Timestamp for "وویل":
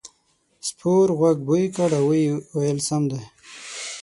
2.55-2.79